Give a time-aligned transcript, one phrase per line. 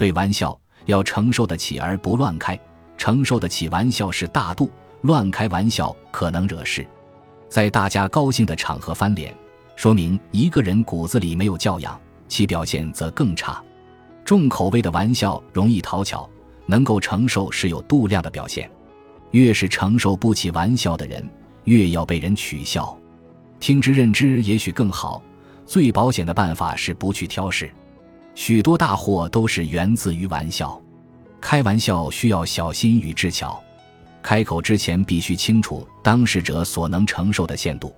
[0.00, 2.58] 对玩笑要承受得起而不乱开，
[2.96, 4.70] 承受得起玩笑是大度，
[5.02, 6.86] 乱开玩笑可能惹事。
[7.50, 9.34] 在大家高兴的场合翻脸，
[9.76, 13.62] 说明一个人骨子里没有教养，其表现则更差。
[14.24, 16.26] 重口味的玩笑容易讨巧，
[16.64, 18.70] 能够承受是有度量的表现。
[19.32, 21.22] 越是承受不起玩笑的人，
[21.64, 22.98] 越要被人取笑。
[23.58, 25.22] 听之任之也许更好。
[25.66, 27.70] 最保险的办法是不去挑事。
[28.42, 30.80] 许多大祸都是源自于玩笑。
[31.42, 33.62] 开玩笑需要小心与智巧，
[34.22, 37.94] 开口之前必须清楚当事者所能承受的限度。